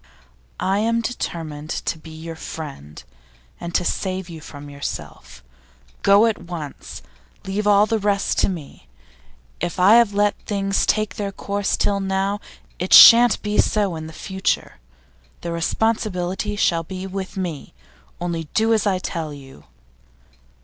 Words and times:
'I 0.59 0.79
am 0.79 1.01
determined 1.01 1.69
to 1.69 1.99
be 1.99 2.09
your 2.09 2.35
friend, 2.35 3.03
and 3.59 3.75
to 3.75 3.85
save 3.85 4.29
you 4.29 4.41
from 4.41 4.67
yourself. 4.67 5.43
Go 6.01 6.25
at 6.25 6.41
once! 6.41 7.03
Leave 7.45 7.67
all 7.67 7.85
the 7.85 7.99
rest 7.99 8.39
to 8.39 8.49
me. 8.49 8.87
If 9.59 9.79
I 9.79 9.97
have 9.97 10.11
let 10.11 10.33
things 10.39 10.87
take 10.87 11.17
their 11.17 11.31
course 11.31 11.77
till 11.77 11.99
now, 11.99 12.39
it 12.79 12.93
shan't 12.95 13.43
be 13.43 13.59
so 13.59 13.95
in 13.95 14.11
future. 14.11 14.79
The 15.41 15.51
responsibility 15.51 16.55
shall 16.55 16.81
be 16.81 17.05
with 17.05 17.37
me. 17.37 17.75
Only 18.19 18.45
do 18.55 18.73
as 18.73 18.87
I 18.87 18.97
tell 18.97 19.31
you. 19.31 19.65